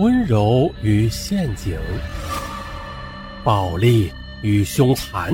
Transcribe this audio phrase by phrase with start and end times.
[0.00, 1.78] 温柔与陷阱，
[3.44, 5.30] 暴力与凶残，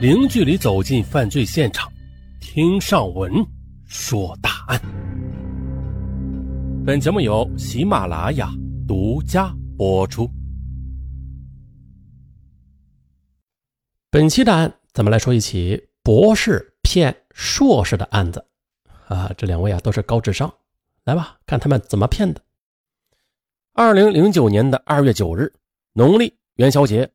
[0.00, 1.92] 零距离走进犯罪现场，
[2.40, 3.30] 听上文
[3.84, 4.80] 说大案。
[6.86, 8.48] 本节目由喜马拉雅
[8.88, 10.26] 独家播出。
[14.10, 18.42] 本期的案，咱们来说一起博士骗硕士的案子。
[19.08, 20.50] 啊，这两位啊都是高智商，
[21.04, 22.40] 来吧，看他们怎么骗的。
[23.72, 25.50] 二零零九年的二月九日，
[25.92, 27.08] 农历元宵节，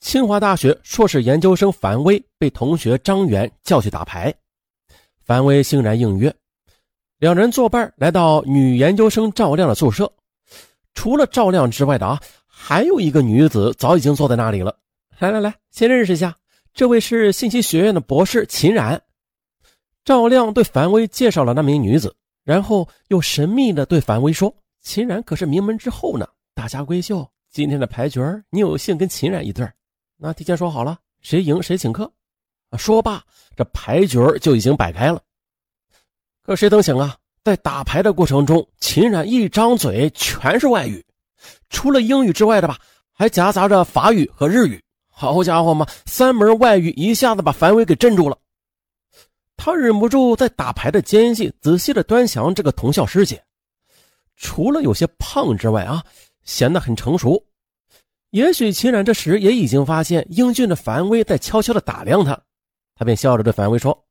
[0.00, 4.34] 清华大学硕士研究生樊威被同学张元叫去打牌，
[5.24, 6.34] 樊威欣然应约，
[7.18, 10.10] 两人作伴来到女研究生赵亮的宿舍。
[10.94, 14.74] 除了赵亮之外的啊，还有一个女子早已经坐在那里了。
[15.18, 16.34] 来来来，先认识一下，
[16.72, 19.00] 这位是信息学院的博士秦冉。
[20.02, 24.52] 赵亮对樊威介绍了那名女子，然后又神秘的对樊威说。
[24.84, 29.66] 秦冉可是名门之后呢，大家闺秀，今天的牌局你有幸跟秦冉一对
[30.18, 32.12] 那提前说好了，谁赢谁请客。
[32.76, 33.24] 说罢，
[33.56, 35.20] 这牌局就已经摆开了。
[36.42, 41.04] 可谁曾想啊，在打牌的过程中，秦冉一张嘴全是外语，
[41.70, 42.78] 除了英语之外的吧，
[43.10, 44.80] 还夹杂着法语和日语。
[45.08, 48.36] 好家伙嘛，三门外语一下子把樊威给镇住了。
[49.56, 53.42] 他忍不住在打牌的间隙仔细的端详这个同校师姐。
[54.36, 56.04] 除了有些胖之外啊，
[56.42, 57.44] 显得很成熟。
[58.30, 62.40] 也许秦冉这时也已经发现英俊的樊威在悄悄的打量他，
[62.94, 64.06] 他便笑着对樊威说：“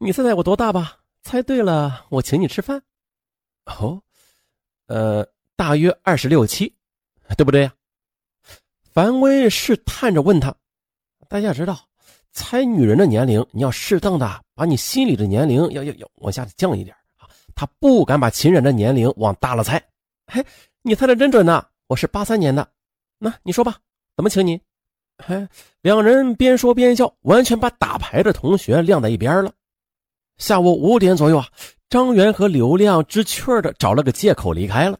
[0.00, 0.98] 你猜猜我多大吧？
[1.22, 2.82] 猜对了，我请你吃饭。”
[3.66, 4.02] 哦，
[4.86, 6.74] 呃，大约二十六七，
[7.36, 7.74] 对不对呀？
[8.92, 10.54] 樊威试探着问他。
[11.28, 11.78] 大家知道，
[12.32, 16.96] 猜女人的年龄，你要适当的把你心里的年龄要要要往下降一点。
[17.54, 19.82] 他不敢把秦冉的年龄往大了猜，
[20.26, 20.44] 嘿，
[20.82, 21.64] 你猜的真准呐！
[21.88, 22.66] 我是八三年的，
[23.18, 23.76] 那你说吧，
[24.16, 24.60] 怎么请你？
[25.18, 25.46] 嘿，
[25.82, 29.52] 两人边说边笑，完全把打牌的同学晾在一边了。
[30.38, 31.46] 下午五点左右啊，
[31.88, 34.98] 张元和刘亮知趣的找了个借口离开了。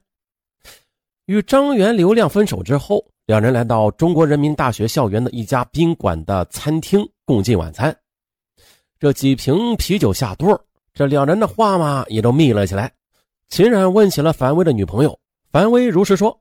[1.26, 7.96] 与张元、刘亮分手之后，两人来到中国人民大学校园的一家宾馆的餐厅共进晚餐。
[8.98, 10.46] 这几瓶啤酒下肚。
[10.94, 12.92] 这两人的话嘛，也都密了起来。
[13.48, 15.18] 秦冉问起了樊威的女朋友，
[15.50, 16.38] 樊威如实说：“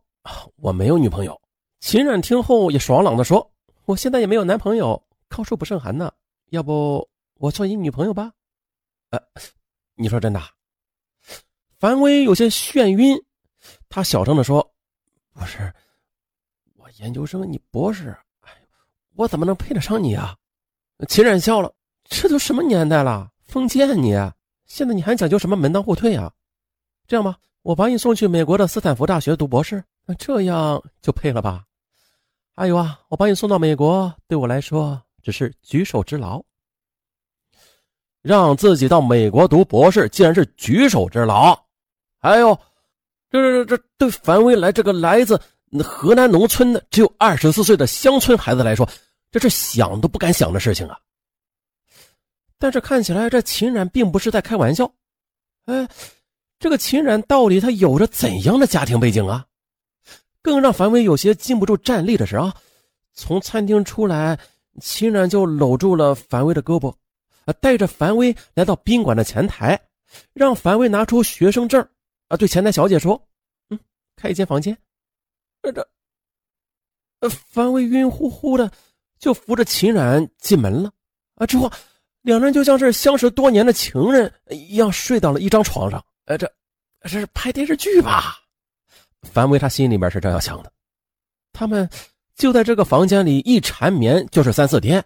[0.58, 1.40] 我没有女朋友。”
[1.80, 3.50] 秦冉听后也爽朗的说
[3.86, 6.12] ：“我现在也没有男朋友，高处不胜寒呢。
[6.50, 8.32] 要不我做你女朋友吧？”
[9.12, 9.20] 呃，
[9.96, 10.42] 你说真的？
[11.80, 13.18] 樊威有些眩晕，
[13.90, 14.70] 他小声的说
[15.34, 15.74] ：“不是，
[16.76, 18.52] 我研究生，你博士，哎，
[19.16, 20.36] 我怎么能配得上你啊？”
[21.08, 21.74] 秦冉笑了
[22.04, 24.14] ：“这都什么年代了，封建你！”
[24.72, 26.32] 现在你还讲究什么门当户对啊？
[27.06, 31.66] 这样吧，我把你送去美国的斯坦福大学读博士，那这样就配了吧？
[32.56, 36.42] 还有啊，我把你送到美国，对我来说只是举手之劳。
[38.22, 41.54] 让自己到美国读博士，竟然是举手之劳？
[42.18, 42.58] 还有，
[43.30, 45.38] 这这这这对樊威来这个来自
[45.84, 48.88] 河南农村的只有二十四岁的乡村孩子来说，
[49.32, 50.98] 这是想都不敢想的事情啊！
[52.62, 54.94] 但是看起来这秦冉并不是在开玩笑，
[55.66, 55.90] 哎，
[56.60, 59.48] 这个秦冉到底他有着怎样的家庭背景啊？
[60.44, 62.54] 更让樊威有些禁不住站立的是啊，
[63.14, 64.38] 从餐厅出来，
[64.80, 66.94] 秦冉就搂住了樊威的胳膊，
[67.46, 69.80] 啊，带着樊威来到宾馆的前台，
[70.34, 71.82] 让樊威拿出学生证，
[72.28, 73.20] 啊，对前台小姐说
[73.72, 73.80] ：“嗯，
[74.16, 74.78] 开一间房间。”
[75.74, 75.88] 这，
[77.22, 78.72] 呃，樊威晕乎乎的
[79.18, 80.92] 就扶着秦冉进门了，
[81.38, 81.68] 啊，之后。
[82.22, 86.04] 两人就像是相识多年的情人一样睡到了一张床上。
[86.26, 86.52] 呃，这
[87.02, 88.38] 这是拍电视剧吧？
[89.24, 90.72] 樊威他心里面是这样想的。
[91.52, 91.90] 他们
[92.36, 95.04] 就在这个房间里一缠绵就是三四天。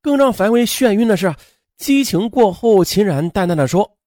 [0.00, 1.34] 更让樊威眩晕的是，
[1.76, 3.98] 激情过后，秦然淡淡的说：“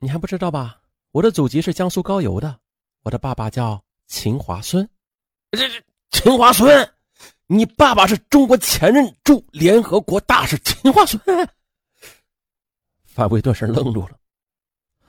[0.00, 0.80] 你还不知道吧？
[1.10, 2.58] 我的祖籍是江苏高邮的，
[3.02, 4.88] 我的爸爸叫秦华孙。
[5.50, 6.88] 这这秦华孙。”
[7.52, 11.20] 你爸爸是中国前任驻联合国大使秦华孙。
[13.04, 14.12] 范伟顿时愣住了。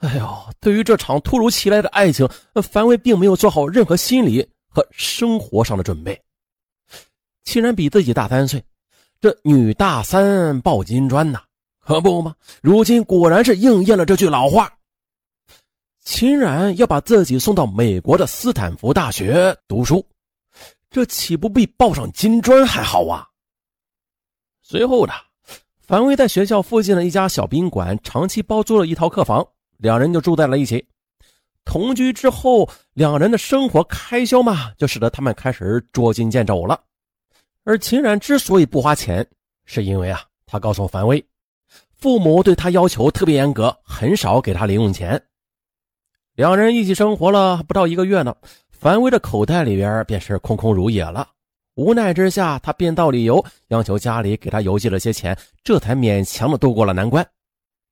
[0.00, 0.28] 哎呦，
[0.60, 2.28] 对于这场突如其来的爱情，
[2.70, 6.20] 樊伟并没有做好任何心理和生活上的准备。
[7.44, 8.62] 秦然比自己大三岁，
[9.22, 11.40] 这女大三抱金砖呐，
[11.80, 12.34] 可不吗？
[12.60, 14.70] 如今果然是应验了这句老话。
[16.04, 20.06] 秦冉要把自己送到美国的斯坦福大学读书。
[20.94, 23.26] 这岂不比抱上金砖还好啊？
[24.62, 25.12] 随后的，
[25.80, 29.44] 樊威在学校附近的一家小宾馆长期包租了一套客房，
[29.78, 30.86] 两人就住在了一起。
[31.64, 36.80] 同居之后，两人的生活开销嘛，就使得他们开始捉襟见肘了。
[37.64, 39.28] 而秦冉之所以不花钱，
[39.64, 41.26] 是因为啊，他告诉樊威，
[41.96, 45.20] 父母对他要求特别严格，很少给他零用钱。
[46.36, 48.36] 两人一起生活了不到一个月呢，
[48.84, 51.26] 樊威的口袋里边便是空空如也了。
[51.74, 57.26] 无奈之下，他编造理由，央求家里给他邮寄了些钱，这才勉强的度过了难关。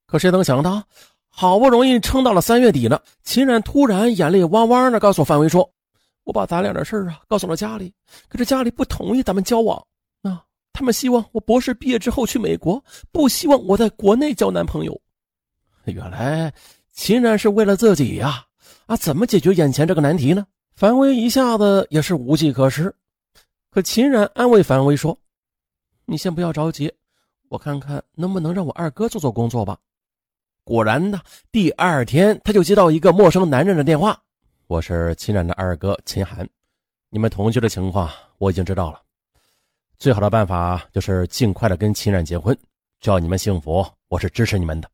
[0.07, 0.83] 可谁能想到？
[1.31, 5.67] 好不容易撑到了三月底呢，秦冉突然眼泪汪汪的告诉范威说
[6.25, 7.91] ：“我把咱俩的事啊告诉了家里，
[8.29, 9.83] 可是家里不同意咱们交往
[10.21, 10.45] 啊，
[10.75, 15.01] 他们希望我博士毕业之后去美国，不希望我在国内交男朋友。”
[15.87, 16.53] 原来
[16.93, 18.45] 秦冉是为了自己呀，
[18.85, 20.47] 啊，怎么解决眼前这个难题呢？
[20.75, 22.95] 樊威一下子也是无计可施。
[23.71, 25.17] 可秦冉安慰樊威说
[26.05, 26.93] ：“你先不要着急，
[27.49, 29.79] 我看看能不能让我二哥做做工作吧。”
[30.65, 31.21] 果然呢，
[31.51, 34.21] 第二天他就接到一个陌生男人的电话
[34.67, 36.49] ：“我是秦冉的二哥秦寒，
[37.11, 39.01] 你们同居的情况我已经知道了。
[39.99, 42.57] 最好的办法就是尽快的跟秦冉结婚，
[43.01, 44.91] 只要你们幸福，我是支持你们的。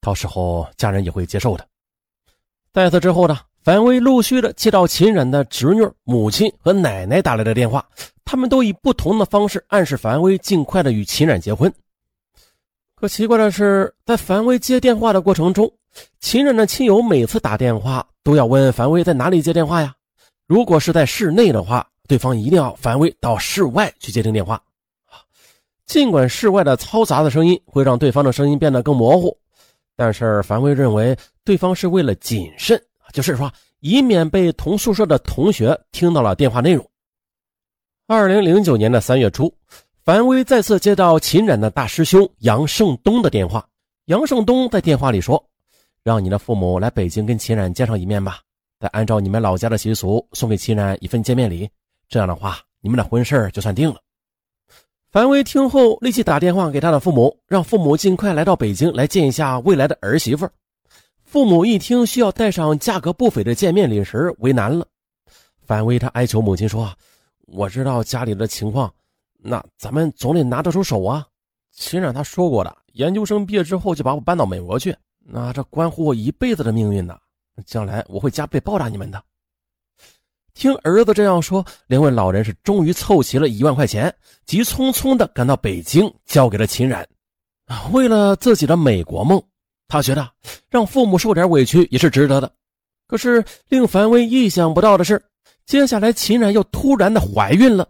[0.00, 1.66] 到时候家人也会接受的。”
[2.72, 7.82] 在此之后呢，樊威陆续的接到秦冉的侄女、母亲和奶奶打来的电话，
[8.22, 11.72] 他们都以不同的方式暗示樊威尽快的与秦冉结婚。
[12.94, 15.72] 可奇怪的是，在樊威接电话的过程中，
[16.20, 19.94] 秦冉的亲友每次打电话都要问樊威在哪里接电话呀？
[20.46, 24.62] 如果是在室内的话，对方一定要樊威到室外去接听电话。
[25.86, 29.34] 尽管室外的嘈杂的声音会让对方的声音变得更模糊，
[29.96, 32.78] 但是樊威认为对方是为了谨慎，
[33.14, 36.84] 就是说以免被同宿舍的同学听到了电话内容。
[38.08, 39.50] 二零零九年的三月初。
[40.02, 43.66] 樊威再次接到秦冉的大师兄杨胜东的电话。
[44.04, 45.42] 杨胜东在电话里说
[46.04, 48.40] ：“让你的父母来北京跟秦冉见上一面吧，
[48.78, 51.66] 再按照你们老家的习俗送给秦冉一份见面礼。
[52.06, 53.96] 这样的话，你们的婚事就算定了。”
[55.10, 60.46] 樊威听后立即打电话给他的父母，让父母尽快来到北京来见一下未来的儿媳妇。
[61.34, 64.86] 父母一听需要带上价格不菲的见面礼时，为难了。
[65.66, 66.96] 反为他哀求母亲说
[67.48, 68.88] ：“我知道家里的情况。”
[69.42, 71.26] 那咱们总得拿得出手啊！
[71.72, 77.18] 秦冉他说过的，研究生毕业之后就把我搬到美国去，那这关乎我一辈子的命运呢。
[77.66, 79.20] 将来我会加倍报答你们的。
[80.54, 84.14] 听儿子这样说，两位老人是终于凑齐了一万块钱，
[84.46, 87.04] 急匆匆的赶到北京，交给了秦冉。
[87.90, 89.42] 为了自己的美国梦，
[89.88, 90.28] 他觉得
[90.68, 92.52] 让父母受点委屈也是值得的。
[93.06, 95.22] 可是令樊威意想不到的是，
[95.66, 97.88] 接下来秦冉又突然的怀孕了。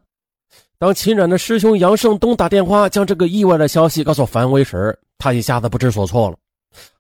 [0.77, 6.37] 当秦冉的师兄杨胜东打电话将这个意外的消息告诉樊威时，他一下子不知所措了。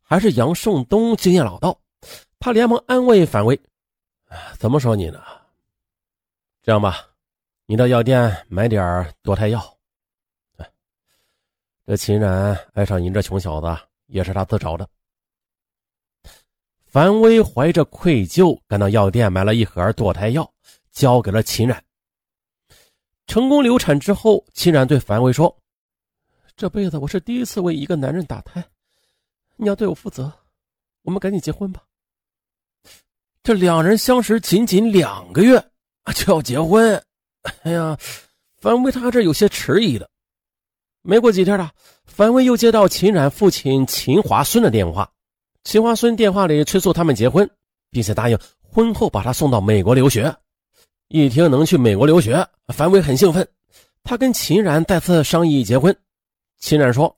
[0.00, 1.76] 还是杨胜东经验老道，
[2.38, 3.60] 他连忙安慰樊威
[4.58, 5.20] ：“怎么说你呢？
[6.62, 6.98] 这样吧，
[7.66, 9.62] 你到药店买点堕胎药。
[11.86, 13.66] 这秦冉爱上您这穷小子，
[14.14, 14.88] 也是他自找的。”
[16.86, 20.48] 樊威怀着愧疚赶到药店买了一盒堕胎药，
[20.92, 21.84] 交给了秦冉。
[23.26, 25.54] 成功流产之后，秦冉对樊威说
[26.56, 28.64] ：“这辈子我是第一次为一个男人打胎，
[29.56, 30.32] 你要对我负责，
[31.02, 31.82] 我们赶紧结婚吧。”
[33.42, 35.60] 这两人相识仅仅两个月
[36.14, 37.04] 就要结婚，
[37.62, 37.98] 哎呀，
[38.58, 40.08] 樊威他这有些迟疑的。
[41.06, 41.70] 没过几天了，
[42.06, 45.12] 樊威又接到秦冉父亲秦华孙的电话，
[45.62, 47.48] 秦华孙电话里催促他们结婚，
[47.90, 50.34] 并且答应婚后把他送到美国留学。
[51.08, 53.46] 一听能去美国留学，樊威很兴奋。
[54.02, 55.94] 他跟秦冉再次商议结婚。
[56.58, 57.14] 秦冉说：“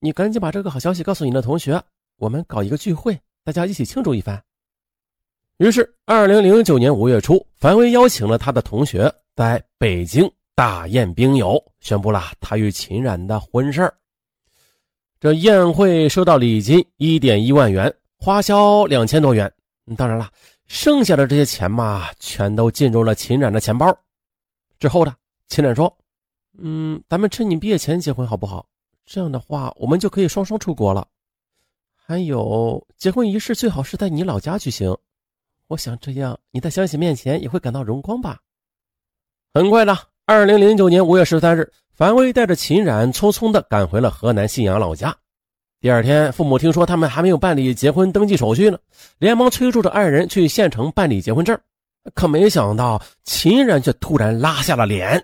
[0.00, 1.82] 你赶紧把这个好消息告诉你的同学，
[2.16, 4.42] 我们搞一个聚会，大家一起庆祝一番。”
[5.58, 13.92] 于是，二零零九年五月初，樊威邀请了他的同学在北京大宴宾友，宣布了他与秦冉的婚事
[15.18, 19.52] 这宴会收到礼金一点一万元，花销两千多元。
[19.96, 20.30] 当然了。
[20.68, 23.94] 剩下的这些钱嘛，全都进入了秦冉的钱包。
[24.78, 25.14] 之后呢，
[25.48, 25.94] 秦冉说
[26.56, 28.66] ：“嗯，咱们趁你毕业前结婚好不好？
[29.04, 31.06] 这样的话，我们就可以双双出国了。
[31.94, 34.96] 还有，结婚仪式最好是在你老家举行。
[35.66, 38.40] 我想这样，你在乡亲面前也会感到荣光吧。”
[39.52, 39.94] 很快的，
[40.32, 45.14] 二零零九年五月十三日，樊威带着秦冉匆匆的赶回了河南信阳老家。
[45.78, 48.78] 第二天，父母听说他们还没有办理结婚登记手续呢，
[49.18, 51.56] 连忙催促着二人去县城办理结婚证。
[52.14, 55.22] 可没想到，秦冉却突然拉下了脸：“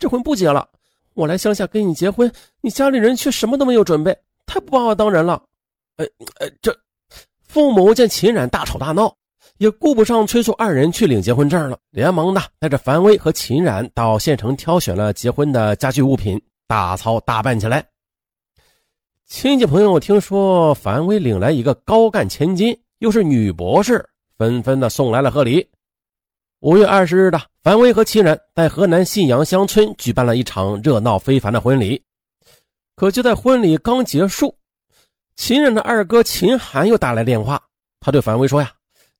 [0.00, 0.68] 这婚不结了，
[1.14, 2.30] 我来乡下跟你结婚，
[2.60, 5.40] 你家里人却什么都没有准备，太不把我当人了。”
[5.96, 6.04] 呃
[6.40, 6.76] 呃，这
[7.46, 9.14] 父母见秦冉大吵大闹，
[9.60, 17.86] 也顾不上催促二人去领结婚证了，连忙的带着樊威和秦冉到县城挑选了结婚的家具物品，大操大办起来。
[19.26, 24.02] 亲戚朋友听说樊威领来一个高干千金，又是女博士，
[24.38, 25.68] 纷纷的送来了贺礼。
[26.60, 32.02] 五月二十日的，樊威和秦冉在河南信阳乡村举办了一场热闹非凡的婚礼。
[32.96, 34.56] 可就在婚礼刚结束，
[35.36, 37.62] 秦冉的二哥秦寒又打来电话，
[38.00, 38.72] 他对樊威说呀。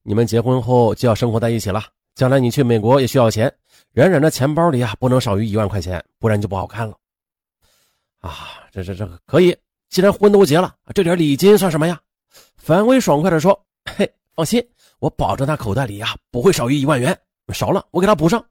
[0.02, 3.52] 你们结婚后就要生活在一起了，将来你去美国也需要钱，
[3.92, 6.96] 冉冉的钱包里啊不能少于一万块钱，不然就不好看了。
[8.20, 9.56] 啊，这这这可以，
[9.88, 12.00] 既然婚都结了，这点礼金算什么呀？
[12.56, 13.58] 樊威爽快地说
[13.96, 14.62] ：“嘿，放心，
[14.98, 17.18] 我保证他口袋里呀不会少于一万元，
[17.52, 18.44] 少了我给他补上。”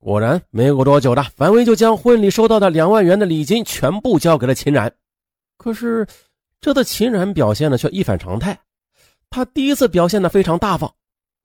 [0.00, 4.92] 果然，没过多久的，樊威就将婚礼收到的两万元的礼金全部交给了秦冉。
[5.56, 6.06] 可是，
[6.60, 8.58] 这次秦冉表现的却一反常态。
[9.32, 10.92] 他第一次表现的非常大方。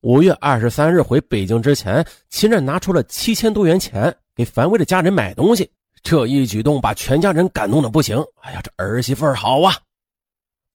[0.02, 5.70] 五月二十三日回北京之前，秦冉拿出了七千多元钱给樊威的家人买东西。
[6.04, 8.24] 这一举动把全家人感动的不行。
[8.42, 9.74] 哎呀，这儿媳妇好啊！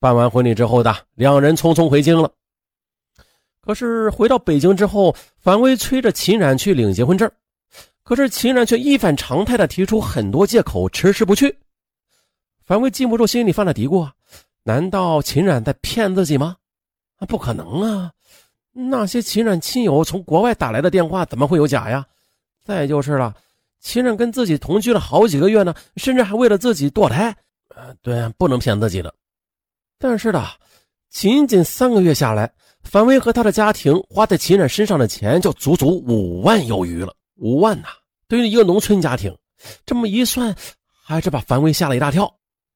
[0.01, 2.31] 办完婚礼之后的两人匆匆回京了。
[3.61, 7.31] 可是回到北京之后，樊威催着秦冉去领结婚证，
[8.03, 11.57] 可是秦冉却一反常态的提出很多借口，迟迟不去。
[12.65, 14.13] 樊威禁不住心里犯了嘀咕啊：
[14.65, 16.57] 难道秦冉在骗自己吗？
[17.27, 18.13] 不可能啊！
[18.73, 22.07] 那些秦冉亲友从国外打来的电话怎么会有假呀？
[22.65, 23.35] 再就是了，
[23.81, 27.37] 秦冉跟自己同居了好几个月呢，甚至还为了自己堕胎。
[27.75, 29.13] 呃，对，不能骗自己的。
[29.99, 30.43] 但是的，
[31.11, 32.53] 仅仅三个月下来，
[32.83, 37.15] 樊威和他的家庭花在秦冉身上的钱就足足五万有余了。
[37.37, 37.89] 五万呐，
[38.29, 39.37] 对于一个农村家庭，
[39.85, 40.55] 这么一算，
[41.05, 42.33] 还是把樊威吓了一大跳。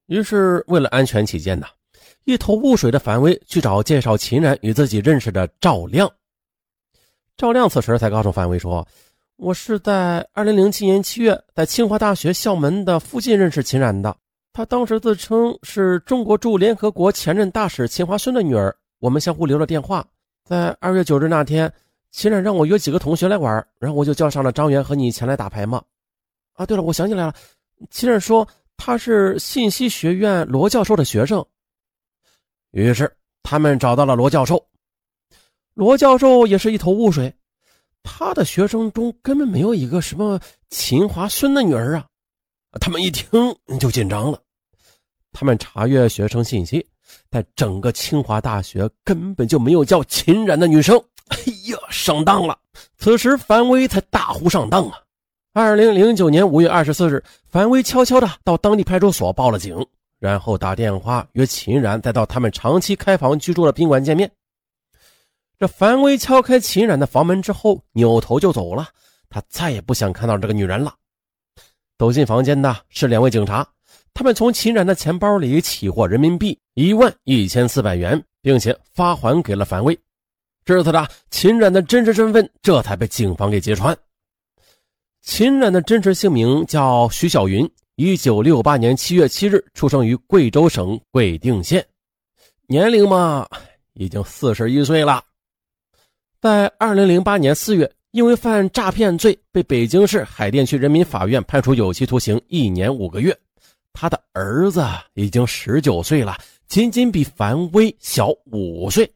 [0.07, 1.67] 于是，为了安全起见呢。
[2.27, 6.11] 一头雾水的樊威去找介绍秦冉与自己认识的赵亮。
[7.37, 8.85] 赵亮此时才告诉樊威说
[9.39, 14.15] ：“我是在二零零七年七月在清华大学校门的附近认识秦冉的。
[14.53, 18.77] 他当时自称是中国驻联合国前任大使秦华孙的女儿。
[18.99, 20.05] 我们相互留了电话。
[20.45, 21.73] 在二月九日那天，
[22.11, 25.81] 秦冉让我约几个同学来玩，然后我就叫上了张元和你前来打牌嘛。
[26.55, 27.33] 啊，对了，我想起来了，
[27.89, 28.45] 秦冉说
[28.77, 31.47] 他是信息学院罗教授的学生。”
[32.77, 33.11] 于是
[33.43, 34.63] 他们找到了罗教授，
[35.73, 37.35] 罗教授也是一头雾水，
[38.03, 42.05] 他的学生中根本没有一个什么秦华孙的女儿啊！
[42.79, 43.33] 他们一听
[43.81, 44.39] 就紧张了，
[45.33, 46.87] 他们查阅学生信息，
[47.31, 51.03] 在整个清华大学根本就没有叫秦冉的女生。
[51.29, 51.39] 哎
[51.71, 52.59] 呀，上当了！
[52.99, 54.99] 此时樊威才大呼上当啊！
[55.55, 59.75] 二零零九年五月二十四日，樊威悄悄的到当地派出所报了警。
[60.19, 64.31] 然后打电话约秦冉，再到他们长期开房居住的宾馆见面。
[65.59, 68.89] 这樊威敲开秦冉的房门之后，扭头就走了。
[69.29, 70.95] 他再也不想看到这个女人了。
[71.99, 73.67] 走进房间的是两位警察，
[74.15, 79.99] 他们从秦冉的钱包里起获人民币一万一千四百元，并且发还给了樊威。
[80.65, 83.97] 至此的秦冉的真实身份这才被警方给揭穿。
[85.23, 87.69] 秦冉的真实姓名叫徐小云。
[87.97, 91.83] 一九六八年七月七日出生于贵州省贵定县，
[92.67, 93.49] 年龄嘛
[93.95, 95.25] 已经四十一岁了。
[96.39, 103.35] 在二零零八年四月，因为犯诈骗罪，被北京市海淀区人民法院判处有期徒刑一年五个月。
[103.95, 104.85] 他的儿子
[105.15, 106.37] 已经十九岁了，
[106.69, 109.11] 仅仅比樊威小五岁。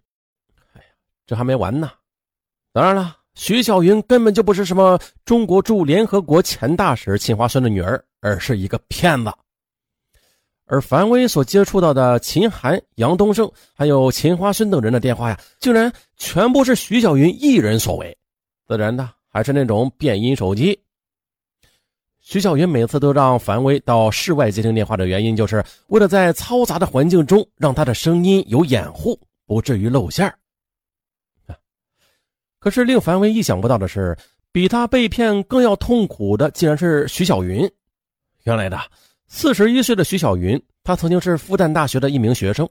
[0.72, 0.87] 哎呀，
[1.26, 1.92] 这还没完呢！
[2.72, 3.18] 当然了。
[3.34, 9.32] 徐小云根本就不是什么中国驻联合国前大使秦华孙的女儿，而是一个骗子。
[10.66, 18.16] 而樊威所接触到的秦寒、杨东胜，还有秦花生等人的电话呀，竟然全部是徐小云一人所为。
[18.68, 20.80] 自然的，还是那种变音手机。
[22.20, 30.32] 徐小云每次都让樊威到室外接听电话的原因，就是为了在嘈杂的环境中让他的声音有掩护，不至于露馅
[32.60, 34.16] 可是令樊威意想不到的是，
[34.52, 37.68] 比他被骗更要痛苦的，竟然是徐小云。
[38.44, 38.78] 原来的
[39.28, 42.68] 四十一岁的徐小云，她曾经是复旦大学的一名学生，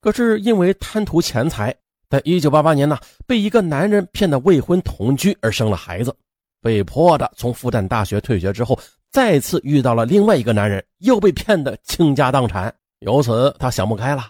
[0.00, 1.74] 可是因为贪图钱财，
[2.10, 6.14] 在一九八八年呢，被一个男人骗得未婚同居而生了孩子，
[6.60, 8.78] 被迫的从复旦大学退学之后，
[9.10, 12.74] 再次遇到了另外一个男人，又被骗得倾家荡产。
[13.00, 14.22] 由此，他想不开了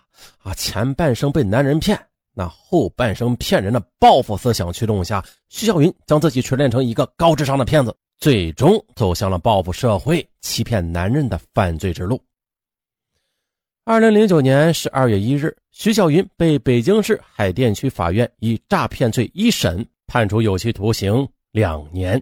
[0.42, 1.98] 啊，前半生被男人骗。
[2.38, 12.20] 那后半生骗人的报复思想驱动下，徐小云将自己锤炼成一个高智商的骗子，最终走向了报复社会、欺骗男人的犯罪之路。
[13.84, 22.20] 二零零九年十二月一日，徐小云被北京市海淀区法院以诈骗罪一审判处有期徒刑两年。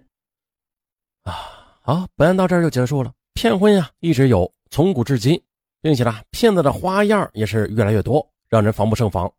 [1.23, 1.33] 啊，
[1.81, 3.13] 好，本案到这儿就结束了。
[3.33, 5.41] 骗婚呀，一直有，从古至今，
[5.81, 9.33] 并且呢，骗子的花样也是越来越多，让人防不胜防。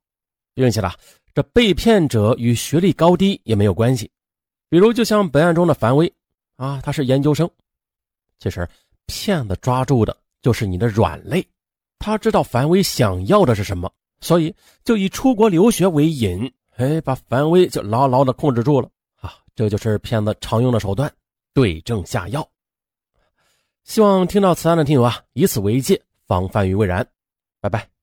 [0.55, 0.89] 并且呢，
[1.33, 4.09] 这被骗者与学历高低也没有关系。
[4.67, 6.11] 比如，就像本案中的樊威
[6.55, 7.49] 啊，他是研究生。
[8.39, 8.67] 其实，
[9.05, 11.45] 骗子抓住的就是你的软肋。
[11.99, 18.89] 他知道樊威想要的是什么，所以就以出国留学为引，哎，把樊威就牢牢的控制住了
[19.21, 19.37] 啊！
[19.55, 21.11] 这就是骗子常用的手段，
[21.53, 22.47] 对症下药。
[23.83, 27.07] 希望听到此案的听友啊，以此为戒，防范于未然。
[27.61, 27.94] 拜拜。